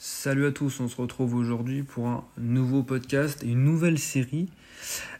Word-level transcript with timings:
Salut 0.00 0.46
à 0.46 0.52
tous, 0.52 0.78
on 0.78 0.86
se 0.86 0.94
retrouve 0.94 1.34
aujourd'hui 1.34 1.82
pour 1.82 2.06
un 2.06 2.24
nouveau 2.36 2.84
podcast 2.84 3.42
une 3.44 3.64
nouvelle 3.64 3.98
série. 3.98 4.48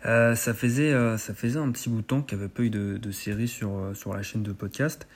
Euh, 0.07 0.37
ça, 0.37 0.55
faisait, 0.55 0.93
euh, 0.93 1.19
ça 1.19 1.35
faisait 1.35 1.59
un 1.59 1.69
petit 1.73 1.89
bout 1.89 1.97
de 1.97 2.07
temps 2.07 2.23
qu'il 2.23 2.39
n'y 2.39 2.45
avait 2.45 2.53
pas 2.53 2.63
eu 2.63 2.71
de, 2.71 2.97
de 2.97 3.11
série 3.11 3.49
sur, 3.49 3.77
euh, 3.77 3.93
la 4.15 4.23
chaîne 4.23 4.45
de 4.45 4.53
podcast. 4.53 5.09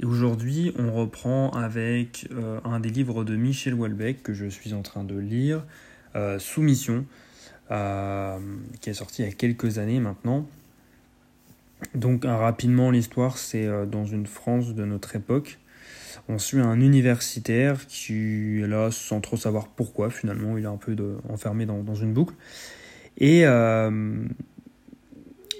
Et 0.00 0.06
aujourd'hui, 0.06 0.72
on 0.78 0.90
reprend 0.90 1.50
avec 1.50 2.30
un 2.64 2.80
des 2.80 2.88
livres 2.88 3.24
de 3.24 3.36
Michel 3.36 3.74
Houellebecq 3.74 4.22
que 4.22 4.32
je 4.32 4.46
suis 4.46 4.72
en 4.72 4.80
train 4.80 5.04
de 5.04 5.18
lire, 5.18 5.64
Soumission, 6.38 7.04
qui 7.68 8.90
est 8.90 8.94
sorti 8.94 9.22
il 9.22 9.26
y 9.26 9.28
a 9.28 9.32
quelques 9.32 9.76
années 9.76 10.00
maintenant. 10.00 10.48
Donc 11.94 12.24
rapidement, 12.24 12.90
l'histoire, 12.90 13.36
c'est 13.36 13.68
dans 13.86 14.06
une 14.06 14.26
France 14.26 14.74
de 14.74 14.84
notre 14.86 15.14
époque 15.14 15.58
on 16.28 16.38
suit 16.38 16.60
un 16.60 16.80
universitaire 16.80 17.86
qui 17.86 18.60
est 18.60 18.66
là 18.66 18.90
sans 18.90 19.20
trop 19.20 19.36
savoir 19.36 19.68
pourquoi 19.68 20.10
finalement, 20.10 20.56
il 20.56 20.64
est 20.64 20.68
un 20.68 20.76
peu 20.76 20.96
enfermé 21.28 21.66
dans, 21.66 21.94
une 21.94 22.12
boucle. 22.12 22.34
Et 23.18 23.46
euh, 23.46 24.24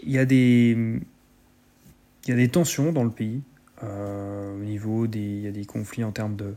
il 0.03 0.11
y, 0.11 0.19
a 0.19 0.25
des, 0.25 0.77
y 2.27 2.33
a 2.33 2.37
des 2.37 2.48
tensions 2.48 2.93
dans 2.93 3.05
le 3.05 3.11
pays. 3.11 3.43
Euh, 3.83 4.55
au 4.55 4.65
niveau 4.65 5.07
des, 5.07 5.41
y 5.41 5.47
a 5.47 5.51
des 5.51 5.65
conflits 5.65 6.05
en 6.05 6.12
termes 6.12 6.37
de, 6.37 6.55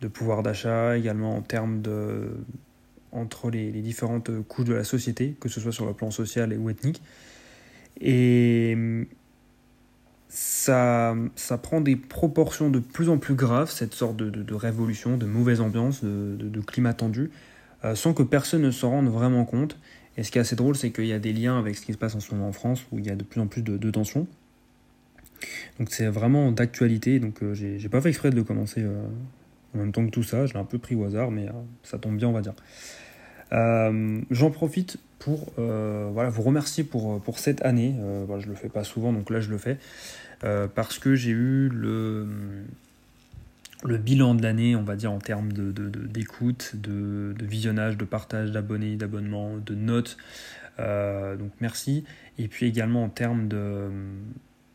de 0.00 0.08
pouvoir 0.08 0.42
d'achat, 0.42 0.96
également 0.96 1.36
en 1.36 1.42
termes 1.42 1.80
de 1.82 2.30
entre 3.10 3.50
les, 3.50 3.72
les, 3.72 3.80
différentes 3.80 4.30
couches 4.48 4.66
de 4.66 4.74
la 4.74 4.84
société, 4.84 5.34
que 5.40 5.48
ce 5.48 5.60
soit 5.60 5.72
sur 5.72 5.86
le 5.86 5.94
plan 5.94 6.10
social 6.10 6.54
ou 6.58 6.68
ethnique. 6.68 7.02
Et 8.00 8.76
ça, 10.28 11.16
ça 11.36 11.58
prend 11.58 11.80
des 11.80 11.96
proportions 11.96 12.70
de 12.70 12.78
plus 12.78 13.08
en 13.08 13.18
plus 13.18 13.34
graves, 13.34 13.70
cette 13.70 13.94
sorte 13.94 14.16
de, 14.16 14.28
de, 14.28 14.54
révolution, 14.54 15.16
de 15.16 15.26
mauvaise 15.26 15.60
ambiance, 15.60 16.04
de, 16.04 16.36
de 16.36 16.60
climat 16.60 16.92
tendu, 16.92 17.30
euh, 17.84 17.94
sans 17.94 18.12
que 18.12 18.22
personne 18.22 18.62
ne 18.62 18.70
s'en 18.70 18.90
rende 18.90 19.08
vraiment 19.08 19.44
compte. 19.44 19.78
Et 20.16 20.24
ce 20.24 20.30
qui 20.30 20.38
est 20.38 20.40
assez 20.40 20.56
drôle, 20.56 20.76
c'est 20.76 20.90
qu'il 20.90 21.06
y 21.06 21.12
a 21.12 21.18
des 21.18 21.32
liens 21.32 21.58
avec 21.58 21.76
ce 21.76 21.82
qui 21.86 21.92
se 21.92 21.98
passe 21.98 22.14
en 22.14 22.20
ce 22.20 22.34
moment 22.34 22.48
en 22.48 22.52
France, 22.52 22.84
où 22.92 22.98
il 22.98 23.06
y 23.06 23.10
a 23.10 23.14
de 23.14 23.24
plus 23.24 23.40
en 23.40 23.46
plus 23.46 23.62
de, 23.62 23.90
tensions. 23.90 24.26
Donc 25.78 25.90
c'est 25.90 26.08
vraiment 26.08 26.50
d'actualité, 26.50 27.20
donc 27.20 27.42
euh, 27.42 27.54
j'ai 27.54 27.88
pas 27.88 28.00
fait 28.00 28.08
exprès 28.08 28.30
de 28.30 28.36
le 28.36 28.42
commencer 28.42 28.82
euh, 28.82 29.00
en 29.74 29.78
même 29.78 29.92
temps 29.92 30.04
que 30.04 30.10
tout 30.10 30.24
ça, 30.24 30.44
je 30.46 30.54
l'ai 30.54 30.58
un 30.58 30.64
peu 30.64 30.78
pris 30.78 30.94
au 30.94 31.04
hasard, 31.04 31.30
mais 31.30 31.46
ça 31.84 31.98
tombe 31.98 32.16
bien, 32.16 32.28
on 32.28 32.32
va 32.32 32.42
dire. 32.42 32.54
J'en 33.50 34.50
profite 34.50 34.98
pour 35.18 35.52
euh, 35.58 36.08
voilà, 36.12 36.30
vous 36.30 36.42
remercier 36.42 36.84
pour, 36.84 37.20
pour 37.20 37.38
cette 37.38 37.64
année. 37.64 37.94
Euh, 37.98 38.26
je 38.38 38.46
ne 38.46 38.50
le 38.50 38.56
fais 38.56 38.68
pas 38.68 38.84
souvent, 38.84 39.12
donc 39.12 39.30
là 39.30 39.40
je 39.40 39.50
le 39.50 39.58
fais. 39.58 39.78
Euh, 40.44 40.68
parce 40.72 40.98
que 40.98 41.14
j'ai 41.14 41.32
eu 41.32 41.68
le, 41.68 42.26
le 43.84 43.98
bilan 43.98 44.34
de 44.34 44.42
l'année, 44.42 44.76
on 44.76 44.82
va 44.82 44.96
dire, 44.96 45.12
en 45.12 45.18
termes 45.18 45.52
d'écoute, 45.52 46.72
de, 46.74 47.32
de, 47.32 47.34
de, 47.36 47.44
visionnage, 47.44 47.96
de 47.96 48.04
partage, 48.04 48.52
d'abonnés, 48.52 48.96
d'abonnements, 48.96 49.56
de 49.56 49.74
notes. 49.74 50.16
donc 50.78 51.50
merci. 51.60 52.04
Et 52.38 52.46
puis 52.46 52.66
également 52.66 53.02
en 53.02 53.08
termes 53.08 53.48
de, 53.48 53.88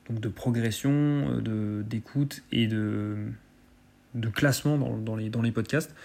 donc 0.09 0.19
de 0.19 0.29
progression, 0.29 1.41
d'écoute 1.85 2.43
et 2.51 2.67
de, 2.67 3.15
de 4.15 4.27
classement 4.27 4.77
dans, 4.77 4.97
dans, 4.97 5.15
les, 5.15 5.29
dans 5.29 5.41
les 5.41 5.51
podcasts 5.51 5.95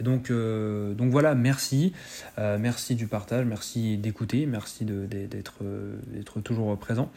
donc, 0.00 0.30
euh, 0.30 0.94
donc 0.94 1.10
voilà, 1.10 1.34
merci. 1.34 1.92
Euh, 2.38 2.58
merci 2.58 2.94
du 2.94 3.06
partage, 3.06 3.46
merci 3.46 3.96
d'écouter, 3.98 4.46
merci 4.46 4.84
d'être 4.84 5.62
d'être 6.08 6.40
toujours 6.40 6.76
présent. 6.78 7.10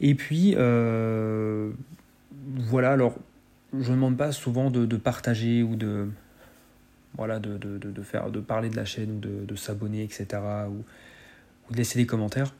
Et 0.00 0.14
puis, 0.14 0.54
euh, 0.56 1.70
voilà, 2.32 2.92
alors, 2.92 3.16
je 3.72 3.90
ne 3.90 3.96
demande 3.96 4.16
pas 4.16 4.32
souvent 4.32 4.70
de, 4.70 4.96
partager 4.96 5.62
ou 5.62 5.76
de, 5.76 6.08
voilà, 7.16 7.38
de, 7.38 7.56
de, 7.56 8.02
faire, 8.02 8.30
de 8.30 8.40
parler 8.40 8.68
de 8.68 8.76
la 8.76 8.84
chaîne 8.84 9.16
ou 9.16 9.44
de, 9.44 9.56
s'abonner, 9.56 10.02
etc. 10.02 10.26
Ou, 10.68 10.84
de 11.72 11.76
laisser 11.76 11.98
des 11.98 12.06
commentaires. 12.06 12.54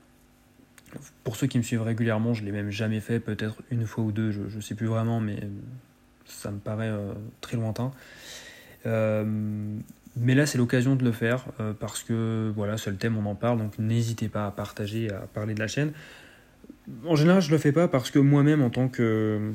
Pour 1.25 1.36
ceux 1.36 1.47
qui 1.47 1.58
me 1.58 1.62
suivent 1.62 1.83
régulièrement, 1.83 2.35
je 2.35 2.40
ne 2.42 2.46
l'ai 2.46 2.52
même 2.52 2.70
jamais 2.70 3.01
fait, 3.01 3.20
peut-être 3.20 3.63
une 3.70 3.85
fois 3.85 4.05
ou 4.05 4.13
deux, 4.13 4.30
je 4.30 4.57
ne 4.57 4.61
sais 4.61 4.77
plus 4.77 4.86
vraiment, 4.86 5.20
mais 5.20 5.40
ça 6.24 6.51
me 6.51 6.58
paraît 6.58 6.92
très 7.40 7.57
lointain. 7.57 7.92
Euh, 8.86 9.24
mais 10.17 10.34
là, 10.34 10.46
c'est 10.46 10.58
l'occasion 10.58 10.95
de 10.96 11.05
le 11.05 11.12
faire 11.12 11.46
euh, 11.61 11.72
parce 11.78 12.02
que 12.02 12.52
voilà, 12.55 12.77
c'est 12.77 12.90
le 12.90 12.96
thème, 12.96 13.17
on 13.17 13.27
en 13.27 13.34
parle. 13.34 13.58
Donc 13.58 13.78
n'hésitez 13.78 14.28
pas 14.28 14.46
à 14.46 14.50
partager, 14.50 15.11
à 15.11 15.27
parler 15.33 15.55
de 15.55 15.61
la 15.61 15.68
chaîne. 15.68 15.92
En 17.06 17.17
général, 17.17 17.42
je 17.42 17.50
le 17.50 17.58
fais 17.58 17.72
pas 17.72 17.89
parce 17.89 18.11
que 18.11 18.18
moi-même, 18.18 18.62
en 18.62 18.70
tant 18.70 18.89
que, 18.89 19.52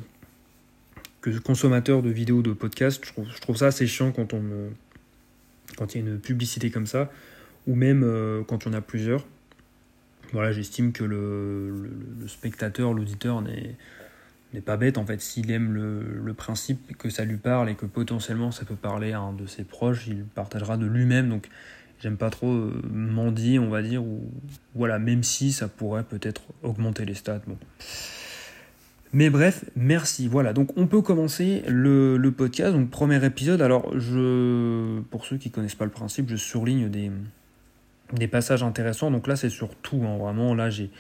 que 1.22 1.38
consommateur 1.40 2.02
de 2.02 2.10
vidéos, 2.10 2.42
de 2.42 2.54
podcasts, 2.54 3.06
je 3.06 3.40
trouve, 3.40 3.56
ça 3.56 3.68
assez 3.68 3.88
chiant 3.88 4.12
quand 4.12 4.34
on 4.34 4.42
quand 5.78 5.94
il 5.94 6.02
y 6.02 6.04
a 6.04 6.12
une 6.12 6.20
publicité 6.20 6.72
comme 6.72 6.88
ça, 6.88 7.12
ou 7.68 7.76
même 7.76 8.04
euh, 8.04 8.44
quand 8.44 8.66
il 8.66 8.72
y 8.72 8.76
en 8.76 8.78
a 8.78 8.82
plusieurs. 8.82 9.26
Voilà, 10.34 10.52
j'estime 10.52 10.92
que 10.92 11.04
le, 11.04 11.70
le, 11.70 11.92
le 12.22 12.28
spectateur, 12.28 12.94
l'auditeur 12.94 13.42
n'est 13.42 13.76
n'est 14.54 14.62
pas 14.62 14.78
bête 14.78 14.98
en 14.98 15.06
fait. 15.06 15.22
S'il 15.22 15.52
aime 15.52 15.74
le, 15.74 16.34
principe 16.34 16.98
que 16.98 17.10
ça 17.10 17.26
lui 17.26 17.38
parle 17.38 17.70
et 17.70 17.76
que 17.76 17.86
potentiellement 17.86 18.52
ça 18.52 18.66
peut 18.66 18.76
parler 18.76 19.12
à 19.12 19.20
un 19.20 19.34
de 19.34 19.46
ses 19.46 19.64
proches, 19.64 20.08
il 20.08 20.24
partagera 20.24 20.78
de 20.78 20.86
lui-même. 20.86 21.30
Donc 21.30 21.50
j'aime 22.02 22.18
pas 22.18 22.30
trop 22.30 22.52
euh, 22.52 22.82
on 22.94 23.70
va 23.70 23.82
dire, 23.82 24.04
ou 24.04 24.32
voilà, 24.76 25.00
même 25.00 25.24
si 25.24 25.52
ça 25.52 25.68
pourrait 25.68 26.04
peut-être 26.04 26.44
augmenter 26.64 27.06
les 27.06 27.16
stats. 27.16 27.42
Mais 29.12 29.30
bref, 29.32 29.66
merci. 29.76 30.28
Voilà, 30.28 30.54
donc 30.54 30.78
on 30.78 30.86
peut 30.86 31.02
commencer 31.02 31.64
le, 31.68 32.30
podcast. 32.36 32.74
Donc 32.74 32.90
premier 32.90 33.24
épisode. 33.26 33.62
Alors 33.62 33.98
je, 33.98 35.00
pour 35.10 35.26
ceux 35.26 35.38
qui 35.38 35.50
connaissent 35.50 35.76
pas 35.76 35.86
le 35.86 35.92
principe, 35.92 36.30
je 36.30 36.36
surligne 36.36 36.90
des, 36.90 38.28
passages 38.28 38.64
intéressants. 38.64 39.10
Donc 39.10 39.28
là 39.28 39.36
c'est 39.36 39.50
sur 39.50 39.76
tout, 39.76 40.04
hein. 40.06 40.18
vraiment. 40.18 40.54
Là 40.54 40.70
j'ai 40.70 40.92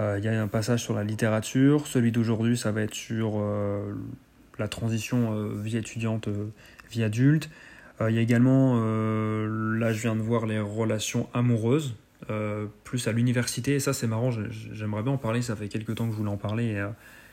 il 0.00 0.24
y 0.24 0.28
a 0.28 0.42
un 0.42 0.48
passage 0.48 0.82
sur 0.82 0.94
la 0.94 1.04
littérature. 1.04 1.86
Celui 1.86 2.12
d'aujourd'hui, 2.12 2.56
ça 2.56 2.70
va 2.70 2.82
être 2.82 2.94
sur 2.94 3.32
euh, 3.36 3.94
la 4.58 4.68
transition 4.68 5.32
euh, 5.32 5.52
vie 5.60 5.76
étudiante, 5.76 6.28
vie 6.90 7.02
adulte. 7.02 7.50
Il 8.00 8.14
y 8.14 8.18
a 8.18 8.20
également, 8.20 8.76
là 8.76 9.92
je 9.92 10.00
viens 10.00 10.14
de 10.14 10.20
voir 10.20 10.46
les 10.46 10.60
relations 10.60 11.28
amoureuses, 11.34 11.96
plus 12.84 13.08
à 13.08 13.12
l'université. 13.12 13.74
Et 13.74 13.80
ça 13.80 13.92
c'est 13.92 14.06
marrant, 14.06 14.30
j'aimerais 14.30 15.02
bien 15.02 15.10
en 15.10 15.16
parler, 15.18 15.42
ça 15.42 15.56
fait 15.56 15.66
quelques 15.66 15.96
temps 15.96 16.06
que 16.06 16.12
je 16.12 16.16
voulais 16.16 16.30
en 16.30 16.36
parler. 16.36 16.66
Et, 16.66 16.86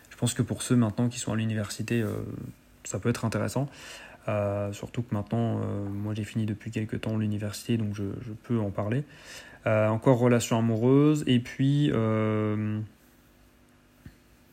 je 0.10 0.18
pense 0.18 0.34
que 0.34 0.42
pour 0.42 0.64
ceux 0.64 0.76
maintenant 0.76 1.08
qui 1.08 1.20
sont 1.20 1.32
à 1.32 1.36
l'université, 1.36 2.04
ça 2.84 2.98
peut 2.98 3.10
être 3.10 3.26
intéressant. 3.26 3.70
Surtout 4.72 5.04
que 5.04 5.14
maintenant, 5.14 5.60
moi 5.90 6.14
j'ai 6.14 6.24
fini 6.24 6.46
depuis 6.46 6.72
quelques 6.72 7.02
temps 7.02 7.18
l'université, 7.18 7.78
donc 7.78 7.94
je, 7.94 8.04
peux 8.44 8.60
en 8.60 8.72
parler. 8.72 9.04
Euh, 9.68 9.88
encore 9.88 10.20
relation 10.20 10.60
amoureuse, 10.60 11.24
et 11.26 11.40
puis 11.40 11.90
euh, 11.92 12.80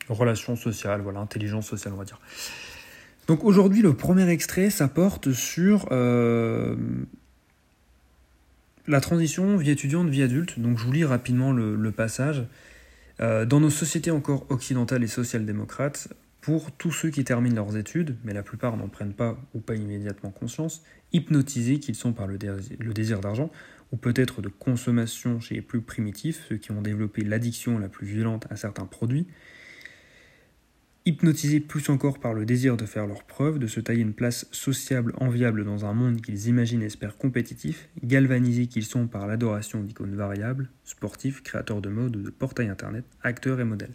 relation 0.09 0.55
sociale, 0.55 1.01
voilà, 1.01 1.19
intelligence 1.19 1.67
sociale, 1.67 1.93
on 1.93 1.97
va 1.97 2.05
dire. 2.05 2.19
Donc 3.27 3.43
aujourd'hui, 3.43 3.83
le 3.83 3.93
premier 3.93 4.27
extrait, 4.27 4.71
ça 4.71 4.87
porte 4.87 5.31
sur 5.31 5.87
euh, 5.91 6.75
la 8.87 9.01
transition 9.01 9.55
vie 9.55 9.69
étudiante, 9.69 10.09
vie 10.09 10.23
adulte. 10.23 10.59
Donc 10.59 10.79
je 10.79 10.85
vous 10.85 10.91
lis 10.91 11.05
rapidement 11.05 11.51
le, 11.51 11.91
passage. 11.91 12.43
dans 13.19 13.59
nos 13.59 13.69
sociétés 13.69 14.09
encore 14.09 14.47
occidentales 14.49 15.03
et 15.03 15.07
social-démocrates, 15.07 16.07
pour 16.43 16.73
tous 16.73 16.91
ceux 16.91 17.09
qui 17.09 17.23
terminent 17.23 17.55
leurs 17.55 17.77
études, 17.77 18.17
mais 18.25 18.33
la 18.33 18.43
plupart 18.43 18.75
n'en 18.75 18.89
prennent 18.89 19.13
pas 19.13 19.39
ou 19.53 19.61
pas 19.61 19.75
immédiatement 19.75 20.29
conscience, 20.29 20.83
hypnotisés 21.13 21.79
qu'ils 21.79 21.95
sont 21.95 22.11
par 22.11 22.27
le 22.27 22.37
désir 22.37 23.21
d'argent, 23.21 23.49
ou 23.93 23.95
peut-être 23.95 24.41
de 24.41 24.49
consommation 24.49 25.39
chez 25.39 25.55
les 25.55 25.61
plus 25.61 25.79
primitifs, 25.79 26.43
ceux 26.49 26.57
qui 26.57 26.73
ont 26.73 26.81
développé 26.81 27.23
l'addiction 27.23 27.79
la 27.79 27.87
plus 27.87 28.05
violente 28.05 28.45
à 28.49 28.57
certains 28.57 28.85
produits, 28.85 29.25
hypnotisés 31.05 31.61
plus 31.61 31.87
encore 31.87 32.19
par 32.19 32.33
le 32.33 32.45
désir 32.45 32.75
de 32.75 32.85
faire 32.85 33.07
leur 33.07 33.23
preuve, 33.23 33.57
de 33.57 33.67
se 33.67 33.79
tailler 33.79 34.01
une 34.01 34.13
place 34.13 34.45
sociable 34.51 35.13
enviable 35.21 35.63
dans 35.63 35.85
un 35.85 35.93
monde 35.93 36.19
qu'ils 36.19 36.47
imaginent 36.47 36.81
et 36.81 36.87
espèrent 36.87 37.15
compétitif, 37.15 37.87
galvanisés 38.03 38.67
qu'ils 38.67 38.83
sont 38.83 39.07
par 39.07 39.27
l'adoration 39.27 39.81
d'icônes 39.81 40.15
variables, 40.15 40.69
sportifs, 40.83 41.41
créateurs 41.41 41.81
de 41.81 41.87
mode, 41.87 42.21
de 42.21 42.29
portails 42.29 42.67
internet, 42.67 43.05
acteurs 43.21 43.61
et 43.61 43.65
modèles. 43.65 43.93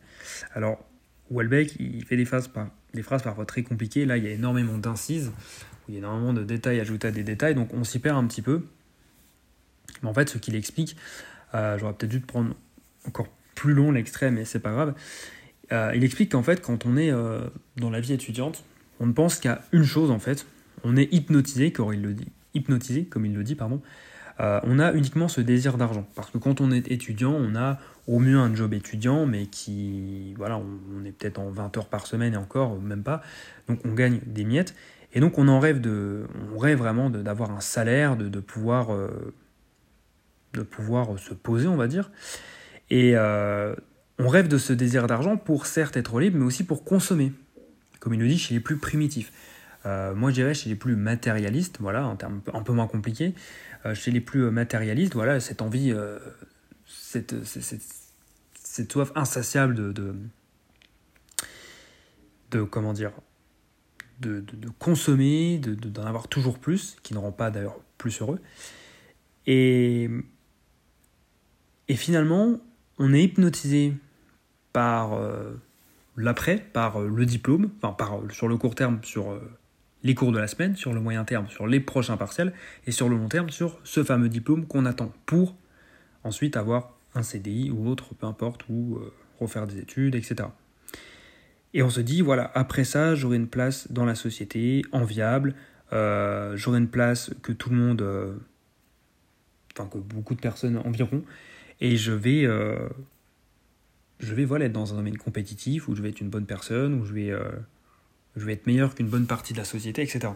Alors, 0.54 0.88
Welbeck, 1.30 1.76
il 1.78 2.04
fait 2.04 2.16
des 2.16 2.24
phrases, 2.24 2.50
des 2.94 3.02
phrases 3.02 3.22
parfois 3.22 3.46
très 3.46 3.62
compliquées, 3.62 4.04
là 4.04 4.16
il 4.16 4.24
y 4.24 4.28
a 4.28 4.30
énormément 4.30 4.78
d'incises, 4.78 5.32
il 5.88 5.94
y 5.94 5.96
a 5.96 6.00
énormément 6.00 6.32
de 6.32 6.44
détails 6.44 6.80
ajoutés 6.80 7.08
à 7.08 7.10
des 7.10 7.22
détails, 7.22 7.54
donc 7.54 7.72
on 7.74 7.84
s'y 7.84 7.98
perd 7.98 8.16
un 8.16 8.26
petit 8.26 8.42
peu. 8.42 8.64
Mais 10.02 10.08
en 10.08 10.14
fait, 10.14 10.28
ce 10.28 10.38
qu'il 10.38 10.54
explique, 10.54 10.96
euh, 11.54 11.78
j'aurais 11.78 11.94
peut-être 11.94 12.10
dû 12.10 12.20
prendre 12.20 12.54
encore 13.06 13.28
plus 13.54 13.74
long 13.74 13.90
l'extrait, 13.90 14.30
mais 14.30 14.44
c'est 14.44 14.60
pas 14.60 14.70
grave. 14.70 14.94
Euh, 15.72 15.92
il 15.94 16.04
explique 16.04 16.32
qu'en 16.32 16.42
fait, 16.42 16.62
quand 16.62 16.86
on 16.86 16.96
est 16.96 17.10
euh, 17.10 17.40
dans 17.76 17.90
la 17.90 18.00
vie 18.00 18.12
étudiante, 18.12 18.64
on 19.00 19.06
ne 19.06 19.12
pense 19.12 19.38
qu'à 19.38 19.62
une 19.72 19.84
chose 19.84 20.10
en 20.10 20.18
fait. 20.18 20.46
On 20.84 20.96
est 20.96 21.12
hypnotisé, 21.12 21.72
comme 21.72 21.92
il 21.92 22.02
le 22.02 22.14
dit, 22.14 22.28
hypnotisé, 22.54 23.04
comme 23.04 23.26
il 23.26 23.34
le 23.34 23.42
dit, 23.42 23.54
pardon. 23.54 23.82
On 24.38 24.78
a 24.78 24.92
uniquement 24.92 25.28
ce 25.28 25.40
désir 25.40 25.78
d'argent. 25.78 26.06
Parce 26.14 26.30
que 26.30 26.38
quand 26.38 26.60
on 26.60 26.70
est 26.70 26.90
étudiant, 26.90 27.32
on 27.32 27.56
a 27.56 27.78
au 28.06 28.18
mieux 28.18 28.38
un 28.38 28.54
job 28.54 28.72
étudiant, 28.72 29.26
mais 29.26 29.46
qui, 29.46 30.34
voilà, 30.36 30.58
on, 30.58 31.04
est 31.04 31.12
peut-être 31.12 31.38
en 31.38 31.50
20 31.50 31.76
heures 31.76 31.88
par 31.88 32.06
semaine 32.06 32.34
et 32.34 32.36
encore, 32.36 32.80
même 32.80 33.02
pas. 33.02 33.22
Donc 33.68 33.80
on 33.84 33.92
gagne 33.92 34.20
des 34.26 34.44
miettes. 34.44 34.74
Et 35.12 35.20
donc 35.20 35.38
on 35.38 35.48
en 35.48 35.58
rêve 35.58 35.80
de, 35.80 36.26
on 36.54 36.58
rêve 36.58 36.78
vraiment 36.78 37.10
d'avoir 37.10 37.50
un 37.50 37.60
salaire, 37.60 38.16
de, 38.16 38.40
pouvoir, 38.40 38.88
de 40.52 40.62
pouvoir 40.62 41.18
se 41.18 41.34
poser, 41.34 41.66
on 41.66 41.76
va 41.76 41.88
dire. 41.88 42.10
Et 42.90 43.16
on 44.18 44.28
rêve 44.28 44.48
de 44.48 44.58
ce 44.58 44.72
désir 44.72 45.06
d'argent 45.06 45.36
pour 45.36 45.66
certes 45.66 45.96
être 45.96 46.18
libre, 46.20 46.38
mais 46.38 46.44
aussi 46.44 46.64
pour 46.64 46.84
consommer, 46.84 47.32
comme 48.00 48.14
il 48.14 48.20
le 48.20 48.28
dit 48.28 48.38
chez 48.38 48.54
les 48.54 48.60
plus 48.60 48.76
primitifs. 48.76 49.32
Euh, 49.86 50.14
moi, 50.14 50.30
je 50.30 50.34
dirais 50.34 50.54
chez 50.54 50.68
les 50.68 50.74
plus 50.74 50.96
matérialistes, 50.96 51.78
voilà, 51.80 52.06
en 52.06 52.16
termes 52.16 52.40
un 52.52 52.62
peu 52.62 52.72
moins 52.72 52.86
compliqués, 52.86 53.34
euh, 53.86 53.94
chez 53.94 54.10
les 54.10 54.20
plus 54.20 54.50
matérialistes, 54.50 55.14
voilà, 55.14 55.40
cette 55.40 55.62
envie, 55.62 55.92
euh, 55.92 56.18
cette, 56.86 57.32
soif 58.90 59.12
insatiable 59.14 59.74
de, 59.74 59.92
de, 59.92 60.14
de 62.50 62.62
comment 62.62 62.92
dire, 62.92 63.12
de, 64.20 64.40
de 64.40 64.68
consommer, 64.78 65.58
d'en 65.58 66.04
avoir 66.04 66.28
toujours 66.28 66.58
plus, 66.58 66.96
qui 67.02 67.14
ne 67.14 67.18
rend 67.18 67.32
pas 67.32 67.50
d'ailleurs 67.50 67.78
plus 67.98 68.20
heureux. 68.20 68.40
Et, 69.46 70.10
et 71.88 71.96
finalement, 71.96 72.60
on 72.98 73.14
est 73.14 73.22
hypnotisé 73.22 73.94
par 74.72 75.14
euh, 75.14 75.54
l'après, 76.16 76.58
par 76.58 77.00
euh, 77.00 77.08
le 77.08 77.24
diplôme, 77.24 77.70
enfin 77.78 77.92
par, 77.92 78.18
euh, 78.18 78.28
sur 78.30 78.48
le 78.48 78.56
court 78.56 78.74
terme, 78.74 79.00
sur 79.02 79.40
les 80.02 80.14
cours 80.14 80.32
de 80.32 80.38
la 80.38 80.46
semaine, 80.46 80.76
sur 80.76 80.92
le 80.92 81.00
moyen 81.00 81.24
terme, 81.24 81.48
sur 81.48 81.66
les 81.66 81.80
prochains 81.80 82.16
partiels, 82.16 82.52
et 82.86 82.92
sur 82.92 83.08
le 83.08 83.16
long 83.16 83.28
terme, 83.28 83.50
sur 83.50 83.78
ce 83.84 84.04
fameux 84.04 84.28
diplôme 84.28 84.66
qu'on 84.66 84.86
attend 84.86 85.12
pour 85.26 85.56
ensuite 86.24 86.56
avoir 86.56 86.94
un 87.14 87.22
CDI 87.22 87.70
ou 87.70 87.88
autre, 87.88 88.14
peu 88.14 88.26
importe, 88.26 88.68
ou 88.68 89.00
refaire 89.40 89.66
des 89.66 89.78
études, 89.78 90.14
etc. 90.14 90.48
Et 91.74 91.82
on 91.82 91.90
se 91.90 92.00
dit, 92.00 92.22
voilà, 92.22 92.50
après 92.54 92.84
ça, 92.84 93.14
j'aurai 93.14 93.36
une 93.36 93.48
place 93.48 93.90
dans 93.90 94.04
la 94.04 94.14
société, 94.14 94.82
enviable, 94.92 95.54
j'aurai 95.90 96.78
une 96.78 96.88
place 96.88 97.30
que 97.42 97.52
tout 97.52 97.70
le 97.70 97.76
monde, 97.76 98.38
enfin 99.74 99.88
que 99.88 99.98
beaucoup 99.98 100.34
de 100.34 100.40
personnes 100.40 100.76
environ, 100.76 101.22
et 101.80 101.96
je 101.96 102.12
vais 102.12 102.46
je 104.20 104.34
vais 104.34 104.44
voilà, 104.44 104.66
être 104.66 104.72
dans 104.72 104.92
un 104.92 104.96
domaine 104.96 105.16
compétitif, 105.16 105.88
où 105.88 105.94
je 105.94 106.02
vais 106.02 106.10
être 106.10 106.20
une 106.20 106.30
bonne 106.30 106.46
personne, 106.46 106.94
où 106.94 107.04
je 107.04 107.12
vais, 107.12 107.30
euh, 107.30 107.50
je 108.36 108.44
vais 108.44 108.52
être 108.52 108.66
meilleur 108.66 108.94
qu'une 108.94 109.08
bonne 109.08 109.26
partie 109.26 109.52
de 109.52 109.58
la 109.58 109.64
société, 109.64 110.02
etc. 110.02 110.32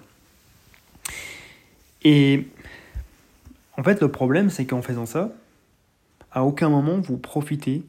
Et 2.03 2.49
en 3.77 3.83
fait, 3.83 4.01
le 4.01 4.11
problème, 4.11 4.51
c'est 4.51 4.67
qu'en 4.67 4.83
faisant 4.83 5.07
ça, 5.07 5.33
à 6.31 6.45
aucun 6.45 6.69
moment 6.69 6.99
vous 6.99 7.19
profitez 7.19 7.85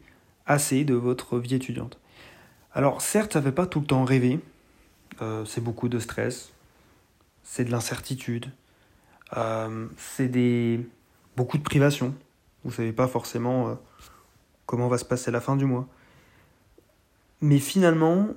assez 0.45 0.83
de 0.83 0.94
votre 0.94 1.39
vie 1.39 1.55
étudiante. 1.55 1.97
Alors 2.73 3.01
certes, 3.01 3.33
ça 3.33 3.39
ne 3.39 3.45
fait 3.45 3.51
pas 3.51 3.65
tout 3.65 3.79
le 3.79 3.85
temps 3.85 4.03
rêver, 4.03 4.39
euh, 5.21 5.45
c'est 5.45 5.61
beaucoup 5.61 5.89
de 5.89 6.00
stress, 6.00 6.51
c'est 7.44 7.65
de 7.65 7.71
l'incertitude, 7.71 8.47
euh, 9.38 9.88
c'est 9.97 10.27
des 10.27 10.85
beaucoup 11.35 11.57
de 11.57 11.63
privations. 11.63 12.13
Vous 12.63 12.71
ne 12.71 12.75
savez 12.75 12.94
pas 12.94 13.07
forcément 13.07 13.77
comment 14.65 14.88
va 14.88 14.97
se 14.97 15.05
passer 15.05 15.31
la 15.31 15.41
fin 15.41 15.55
du 15.55 15.65
mois. 15.65 15.88
Mais 17.41 17.59
finalement, 17.59 18.29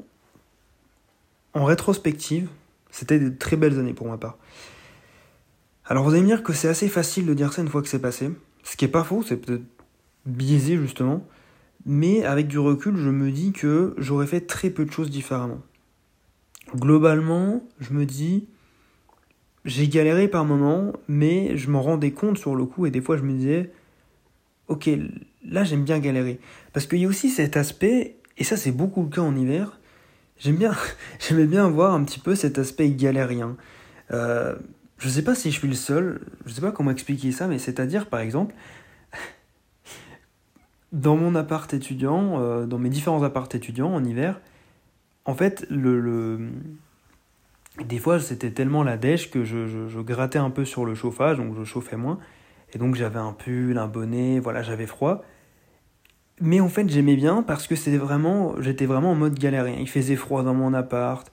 en 1.57 1.65
rétrospective, 1.65 2.49
c'était 2.91 3.19
de 3.19 3.31
très 3.31 3.57
belles 3.57 3.79
années 3.79 3.95
pour 3.95 4.07
ma 4.07 4.19
part. 4.19 4.37
Alors 5.87 6.05
vous 6.05 6.11
allez 6.11 6.21
me 6.21 6.27
dire 6.27 6.43
que 6.43 6.53
c'est 6.53 6.69
assez 6.69 6.89
facile 6.89 7.25
de 7.25 7.33
dire 7.33 7.53
ça 7.53 7.63
une 7.63 7.69
fois 7.69 7.81
que 7.81 7.89
c'est 7.89 7.99
passé, 7.99 8.31
ce 8.63 8.77
qui 8.77 8.85
est 8.85 8.89
pas 8.89 9.05
faux, 9.05 9.23
c'est 9.23 9.39
peut-être 9.39 9.65
biaisé 10.27 10.77
justement, 10.77 11.27
mais 11.87 12.25
avec 12.25 12.47
du 12.47 12.59
recul, 12.59 12.97
je 12.99 13.09
me 13.09 13.31
dis 13.31 13.53
que 13.53 13.95
j'aurais 13.97 14.27
fait 14.27 14.43
très 14.43 14.69
peu 14.69 14.85
de 14.85 14.91
choses 14.91 15.09
différemment. 15.09 15.63
Globalement, 16.75 17.63
je 17.81 17.95
me 17.95 18.05
dis, 18.05 18.49
j'ai 19.65 19.89
galéré 19.89 20.29
par 20.29 20.45
moments, 20.45 20.93
mais 21.09 21.57
je 21.57 21.71
m'en 21.71 21.81
rendais 21.81 22.11
compte 22.11 22.37
sur 22.37 22.55
le 22.55 22.67
coup, 22.67 22.85
et 22.85 22.91
des 22.91 23.01
fois 23.01 23.17
je 23.17 23.23
me 23.23 23.33
disais, 23.33 23.73
ok, 24.69 24.91
là 25.43 25.65
j'aime 25.65 25.85
bien 25.85 26.01
galérer. 26.01 26.39
Parce 26.75 26.87
qu'il 26.87 26.99
y 26.99 27.07
a 27.07 27.09
aussi 27.09 27.31
cet 27.31 27.57
aspect, 27.57 28.17
et 28.37 28.45
ça 28.45 28.59
c'est 28.59 28.73
beaucoup 28.73 29.03
le 29.05 29.09
cas 29.09 29.23
en 29.23 29.35
hiver, 29.35 29.76
j'aime 30.39 30.57
bien, 30.57 30.75
j'aimais 31.19 31.47
bien 31.47 31.69
voir 31.69 31.95
un 31.95 32.05
petit 32.05 32.21
peu 32.21 32.35
cet 32.35 32.59
aspect 32.59 32.91
galérien. 32.91 33.57
Euh, 34.13 34.57
je 34.99 35.09
sais 35.09 35.23
pas 35.23 35.35
si 35.35 35.51
je 35.51 35.59
suis 35.59 35.69
le 35.69 35.75
seul, 35.75 36.21
je 36.47 36.53
sais 36.53 36.61
pas 36.61 36.73
comment 36.73 36.91
expliquer 36.91 37.33
ça, 37.33 37.47
mais 37.47 37.59
c'est-à-dire 37.59 38.07
par 38.09 38.21
exemple, 38.21 38.55
dans 40.93 41.17
mon 41.17 41.35
appart 41.35 41.73
étudiant, 41.75 42.41
euh, 42.41 42.67
dans 42.67 42.79
mes 42.79 42.89
différents 42.89 43.23
apparts 43.23 43.49
étudiants 43.53 43.93
en 43.93 44.05
hiver, 44.05 44.41
en 45.25 45.35
fait, 45.35 45.67
le, 45.71 46.01
le... 46.01 46.51
des 47.85 47.99
fois 47.99 48.21
c'était 48.21 48.53
tellement 48.53 48.85
la 48.85 48.97
dèche 48.97 49.31
que 49.31 49.45
je, 49.45 49.67
je, 49.67 49.89
je, 49.89 50.01
grattais 50.01 50.39
un 50.39 50.51
peu 50.51 50.65
sur 50.65 50.85
le 50.85 50.95
chauffage, 50.95 51.37
donc 51.37 51.55
je 51.57 51.65
chauffais 51.65 51.97
moins, 51.97 52.19
et 52.73 52.79
donc 52.79 52.95
j'avais 52.95 53.19
un 53.19 53.33
pull, 53.33 53.77
un 53.77 53.89
bonnet, 53.89 54.39
voilà, 54.39 54.63
j'avais 54.63 54.87
froid. 54.87 55.25
Mais 56.41 56.61
en 56.61 56.69
fait, 56.69 56.89
j'aimais 56.89 57.17
bien 57.17 57.43
parce 57.43 57.67
que 57.67 57.75
c'était 57.77 57.97
vraiment, 57.97 58.55
j'étais 58.61 58.85
vraiment 58.87 59.13
en 59.13 59.15
mode 59.15 59.39
galérien. 59.39 59.77
Il 59.81 59.89
faisait 59.89 60.17
froid 60.17 60.43
dans 60.43 60.55
mon 60.55 60.75
appart. 60.75 61.31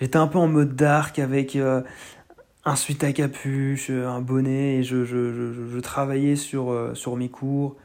J'étais 0.00 0.16
un 0.16 0.26
peu 0.26 0.38
en 0.38 0.48
mode 0.48 0.74
dark 0.74 1.18
avec 1.18 1.54
euh, 1.56 1.82
un 2.64 2.76
suite 2.76 3.04
à 3.04 3.12
capuche, 3.12 3.90
euh, 3.90 4.08
un 4.08 4.20
bonnet, 4.20 4.76
et 4.76 4.82
je, 4.84 5.04
je, 5.04 5.52
je, 5.70 5.78
travaillais 5.80 6.36
sur, 6.36 6.70
euh, 6.70 6.94
sur 6.94 7.16
mes 7.16 7.28
cours. 7.28 7.76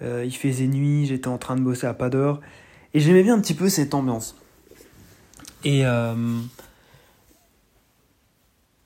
il 0.00 0.34
faisait 0.36 0.66
nuit, 0.66 1.06
j'étais 1.06 1.28
en 1.28 1.38
train 1.38 1.56
de 1.56 1.62
bosser 1.62 1.86
à 1.86 1.94
pas 1.94 2.10
d'heure. 2.10 2.40
Et 2.94 3.00
j'aimais 3.00 3.22
bien 3.22 3.34
un 3.34 3.40
petit 3.40 3.54
peu 3.54 3.68
cette 3.68 3.94
ambiance. 3.94 4.36
Et, 5.64 5.82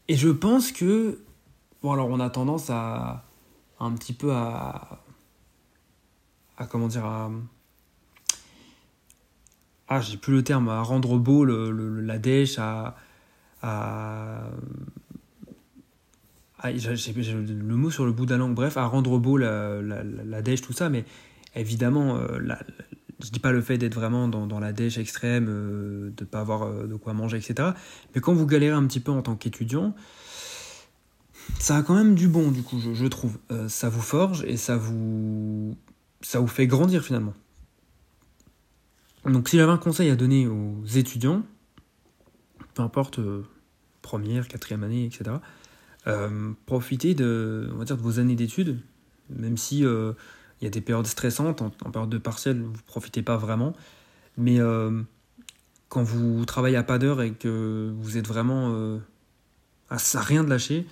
et 0.08 0.14
je 0.14 0.28
pense 0.28 0.72
que, 0.72 1.18
bon 1.82 1.92
alors 1.92 2.08
on 2.08 2.20
a 2.20 2.28
tendance 2.28 2.68
à 2.68 3.24
un 3.80 3.92
petit 3.92 4.12
peu 4.12 4.30
à, 4.32 5.00
à 6.56 6.66
comment 6.66 6.88
dire, 6.88 7.04
à, 7.04 7.30
ah, 9.88 10.00
j'ai 10.00 10.16
plus 10.16 10.32
le 10.32 10.42
terme, 10.42 10.68
à 10.68 10.80
rendre 10.82 11.18
beau 11.18 11.44
le, 11.44 12.00
la 12.00 12.18
dèche, 12.18 12.58
à, 12.58 12.96
à, 13.62 14.50
j'ai 16.74 17.32
le 17.32 17.76
mot 17.76 17.90
sur 17.90 18.04
le 18.04 18.12
bout 18.12 18.26
de 18.26 18.32
la 18.32 18.38
langue, 18.38 18.54
bref, 18.54 18.76
à 18.76 18.86
rendre 18.86 19.18
beau 19.18 19.36
la, 19.36 19.80
la, 19.80 20.02
la 20.02 20.42
dèche, 20.42 20.62
tout 20.62 20.72
ça, 20.72 20.88
mais 20.88 21.04
évidemment, 21.54 22.16
euh, 22.16 22.38
la, 22.40 22.58
je 23.22 23.30
dis 23.30 23.38
pas 23.38 23.52
le 23.52 23.62
fait 23.62 23.78
d'être 23.78 23.94
vraiment 23.94 24.26
dans, 24.26 24.48
dans, 24.48 24.58
la 24.58 24.72
dèche 24.72 24.98
extrême, 24.98 25.46
euh, 25.48 26.10
de 26.16 26.24
pas 26.24 26.40
avoir 26.40 26.62
euh, 26.62 26.86
de 26.86 26.96
quoi 26.96 27.12
manger, 27.12 27.36
etc. 27.36 27.70
Mais 28.14 28.20
quand 28.20 28.34
vous 28.34 28.46
galérez 28.46 28.74
un 28.74 28.86
petit 28.86 29.00
peu 29.00 29.12
en 29.12 29.22
tant 29.22 29.36
qu'étudiant, 29.36 29.94
ça 31.60 31.76
a 31.76 31.82
quand 31.82 31.94
même 31.94 32.16
du 32.16 32.26
bon, 32.26 32.50
du 32.50 32.62
coup, 32.62 32.80
je, 32.80 32.92
je 32.92 33.06
trouve. 33.06 33.38
ça 33.68 33.88
vous 33.88 34.02
forge 34.02 34.42
et 34.48 34.56
ça 34.56 34.76
vous 34.76 35.76
ça 36.26 36.40
vous 36.40 36.48
fait 36.48 36.66
grandir 36.66 37.04
finalement. 37.04 37.34
Donc 39.24 39.48
si 39.48 39.58
j'avais 39.58 39.70
un 39.70 39.78
conseil 39.78 40.10
à 40.10 40.16
donner 40.16 40.48
aux 40.48 40.84
étudiants, 40.84 41.42
peu 42.74 42.82
importe 42.82 43.20
euh, 43.20 43.44
première, 44.02 44.48
quatrième 44.48 44.82
année, 44.82 45.04
etc., 45.04 45.36
euh, 46.08 46.52
profitez 46.66 47.14
de, 47.14 47.70
on 47.72 47.76
va 47.76 47.84
dire, 47.84 47.96
de 47.96 48.02
vos 48.02 48.18
années 48.18 48.34
d'études, 48.34 48.80
même 49.30 49.56
si 49.56 49.84
euh, 49.84 50.14
il 50.60 50.64
y 50.64 50.66
a 50.66 50.70
des 50.70 50.80
périodes 50.80 51.06
stressantes, 51.06 51.62
en, 51.62 51.70
période 51.70 52.10
de 52.10 52.18
partiel, 52.18 52.60
vous 52.60 52.72
ne 52.72 52.86
profitez 52.86 53.22
pas 53.22 53.36
vraiment, 53.36 53.72
mais 54.36 54.58
quand 55.88 56.02
vous 56.02 56.44
travaillez 56.44 56.76
à 56.76 56.82
pas 56.82 56.98
d'heure 56.98 57.22
et 57.22 57.34
que 57.34 57.94
vous 58.00 58.16
êtes 58.16 58.26
vraiment 58.26 58.98
à, 59.90 59.94
à 59.96 60.20
rien 60.20 60.42
de 60.42 60.50
lâcher, 60.50 60.86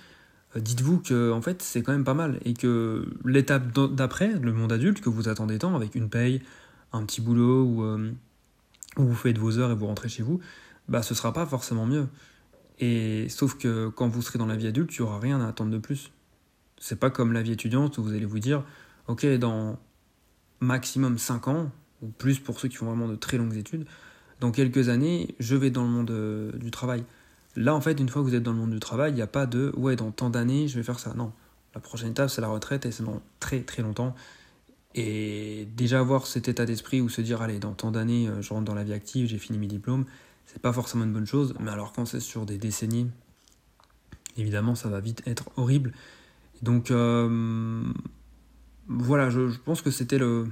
dites-vous 0.55 0.99
que 0.99 1.31
en 1.31 1.41
fait 1.41 1.61
c'est 1.61 1.81
quand 1.81 1.91
même 1.91 2.03
pas 2.03 2.13
mal 2.13 2.39
et 2.45 2.53
que 2.53 3.07
l'étape 3.25 3.73
d'après, 3.93 4.33
le 4.39 4.53
monde 4.53 4.71
adulte 4.71 5.01
que 5.01 5.09
vous 5.09 5.27
attendez 5.29 5.59
tant 5.59 5.75
avec 5.75 5.95
une 5.95 6.09
paye, 6.09 6.41
un 6.93 7.03
petit 7.05 7.21
boulot 7.21 7.63
ou 7.63 7.83
euh, 7.83 8.11
où 8.97 9.03
vous 9.03 9.15
faites 9.15 9.37
vos 9.37 9.57
heures 9.59 9.71
et 9.71 9.75
vous 9.75 9.87
rentrez 9.87 10.09
chez 10.09 10.23
vous, 10.23 10.39
bah 10.87 11.01
ce 11.03 11.13
sera 11.13 11.33
pas 11.33 11.45
forcément 11.45 11.85
mieux. 11.85 12.07
Et 12.79 13.27
sauf 13.29 13.57
que 13.57 13.89
quand 13.89 14.07
vous 14.07 14.21
serez 14.21 14.39
dans 14.39 14.45
la 14.45 14.55
vie 14.55 14.67
adulte, 14.67 14.95
il 14.97 15.01
n'y 15.01 15.07
aura 15.07 15.19
rien 15.19 15.41
à 15.41 15.47
attendre 15.47 15.71
de 15.71 15.77
plus. 15.77 16.11
C'est 16.77 16.99
pas 16.99 17.09
comme 17.09 17.31
la 17.31 17.41
vie 17.41 17.53
étudiante 17.53 17.97
où 17.97 18.03
vous 18.03 18.13
allez 18.13 18.25
vous 18.25 18.39
dire, 18.39 18.63
ok, 19.07 19.25
dans 19.37 19.79
maximum 20.59 21.17
5 21.17 21.47
ans, 21.47 21.71
ou 22.01 22.07
plus 22.07 22.39
pour 22.39 22.59
ceux 22.59 22.67
qui 22.67 22.75
font 22.75 22.85
vraiment 22.85 23.07
de 23.07 23.15
très 23.15 23.37
longues 23.37 23.55
études, 23.55 23.85
dans 24.41 24.51
quelques 24.51 24.89
années, 24.89 25.35
je 25.39 25.55
vais 25.55 25.69
dans 25.69 25.83
le 25.83 25.89
monde 25.89 26.11
euh, 26.11 26.51
du 26.57 26.71
travail. 26.71 27.03
Là, 27.55 27.73
en 27.73 27.81
fait, 27.81 27.99
une 27.99 28.09
fois 28.09 28.21
que 28.21 28.27
vous 28.27 28.35
êtes 28.35 28.43
dans 28.43 28.51
le 28.51 28.57
monde 28.57 28.71
du 28.71 28.79
travail, 28.79 29.11
il 29.11 29.15
n'y 29.15 29.21
a 29.21 29.27
pas 29.27 29.45
de 29.45 29.71
ouais, 29.77 29.95
dans 29.95 30.11
tant 30.11 30.29
d'années, 30.29 30.67
je 30.67 30.75
vais 30.75 30.83
faire 30.83 30.99
ça. 30.99 31.13
Non. 31.15 31.31
La 31.73 31.81
prochaine 31.81 32.11
étape, 32.11 32.29
c'est 32.29 32.41
la 32.41 32.47
retraite 32.47 32.85
et 32.85 32.91
c'est 32.91 33.03
dans 33.03 33.21
très 33.39 33.61
très 33.61 33.81
longtemps. 33.81 34.15
Et 34.93 35.67
déjà 35.75 35.99
avoir 35.99 36.25
cet 36.25 36.47
état 36.47 36.65
d'esprit 36.65 37.01
où 37.01 37.09
se 37.09 37.21
dire 37.21 37.41
allez, 37.41 37.59
dans 37.59 37.73
tant 37.73 37.91
d'années, 37.91 38.27
euh, 38.27 38.41
je 38.41 38.53
rentre 38.53 38.65
dans 38.65 38.73
la 38.73 38.83
vie 38.83 38.93
active, 38.93 39.27
j'ai 39.27 39.37
fini 39.37 39.57
mes 39.57 39.67
diplômes, 39.67 40.05
c'est 40.45 40.61
pas 40.61 40.71
forcément 40.71 41.03
une 41.03 41.13
bonne 41.13 41.25
chose. 41.25 41.53
Mais 41.59 41.71
alors, 41.71 41.91
quand 41.91 42.05
c'est 42.05 42.21
sur 42.21 42.45
des 42.45 42.57
décennies, 42.57 43.09
évidemment, 44.37 44.75
ça 44.75 44.89
va 44.89 44.99
vite 44.99 45.21
être 45.25 45.49
horrible. 45.57 45.93
Donc, 46.61 46.91
euh, 46.91 47.83
voilà, 48.87 49.29
je, 49.29 49.57
pense 49.63 49.81
que 49.81 49.91
c'était 49.91 50.17
le. 50.17 50.47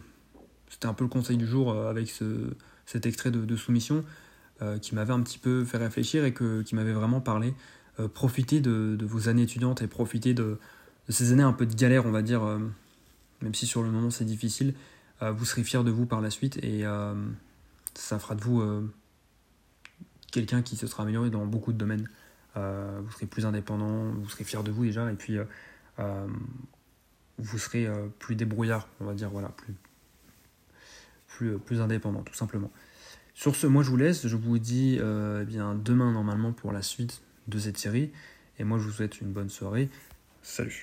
C'était 0.70 0.88
un 0.88 0.94
peu 0.94 1.04
le 1.04 1.10
conseil 1.10 1.38
du 1.38 1.48
jour 1.48 1.72
euh, 1.72 1.90
avec 1.90 2.10
ce, 2.10 2.54
cet 2.86 3.06
extrait 3.06 3.32
de 3.32 3.56
soumission. 3.56 4.04
Euh, 4.62 4.78
qui 4.78 4.94
m'avait 4.94 5.14
un 5.14 5.22
petit 5.22 5.40
peu 5.40 5.66
fait 5.66 5.78
réfléchir 5.78 6.26
et 6.26 6.32
que, 6.32 6.62
qui 6.62 6.76
m'avait 6.76 6.94
vraiment 6.94 7.22
parlé 7.22 7.54
profitez 8.14 8.60
de, 8.60 8.98
vos 9.04 9.30
années 9.30 9.44
étudiantes 9.44 9.82
et 9.82 9.88
profitez 9.88 10.34
de, 10.34 10.60
ces 11.10 11.32
années 11.32 11.44
un 11.44 11.54
peu 11.54 11.66
de 11.66 11.76
galère, 11.76 12.06
on 12.06 12.12
va 12.12 12.24
dire, 12.24 12.42
même 13.42 13.54
si 13.54 13.68
sur 13.68 13.84
le 13.84 13.92
moment 13.92 14.10
c'est 14.10 14.26
difficile. 14.26 14.74
vous 15.22 15.46
serez 15.46 15.64
fiers 15.64 15.84
de 15.84 15.92
vous 15.92 16.08
par 16.08 16.20
la 16.20 16.32
suite 16.32 16.58
et 16.64 16.86
ça 17.94 18.18
fera 18.18 18.34
de 18.34 18.42
vous 18.42 18.64
quelqu'un 20.32 20.64
qui 20.64 20.76
se 20.76 20.88
sera 20.88 21.04
amélioré 21.04 21.30
dans 21.30 21.46
beaucoup 21.46 21.72
de 21.72 21.78
domaines. 21.78 22.10
vous 22.56 23.12
serez 23.12 23.28
plus 23.28 23.46
indépendant, 23.46 24.10
vous 24.10 24.30
serez 24.30 24.44
fier 24.44 24.64
de 24.64 24.72
vous 24.72 24.86
déjà, 24.86 25.12
et 25.12 25.16
puis 25.16 25.38
vous 27.38 27.58
serez 27.60 27.88
plus 28.18 28.36
débrouillard, 28.36 28.88
on 29.02 29.06
va 29.06 29.14
dire, 29.14 29.30
voilà, 29.30 29.50
plus, 29.50 29.76
plus, 31.28 31.60
plus 31.60 31.80
indépendant, 31.80 32.24
tout 32.24 32.34
simplement. 32.34 32.72
Sur 33.34 33.56
ce, 33.56 33.68
moi 33.68 33.84
je 33.84 33.90
vous 33.90 33.98
laisse, 33.98 34.28
je 34.28 34.36
vous 34.36 34.60
dis 34.60 34.98
euh, 35.02 35.42
eh 35.42 35.46
bien 35.46 35.76
demain 35.76 36.12
normalement 36.12 36.52
pour 36.52 36.72
la 36.72 36.82
suite 36.82 37.22
de 37.48 37.60
cette 37.60 37.78
série, 37.78 38.12
et 38.60 38.64
moi 38.64 38.78
je 38.78 38.84
vous 38.84 38.92
souhaite 38.92 39.22
une 39.22 39.32
bonne 39.32 39.50
soirée. 39.50 39.90
Salut 40.42 40.82